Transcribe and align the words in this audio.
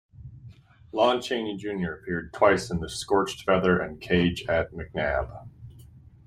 Lon 0.91 1.21
Chaney 1.21 1.57
Junior 1.57 1.93
appeared 1.93 2.33
twice, 2.33 2.71
in 2.71 2.79
"The 2.79 2.89
Scorched 2.89 3.43
Feather" 3.43 3.77
and 3.79 4.01
"Cage 4.01 4.43
at 4.49 4.71
McNaab. 4.71 5.47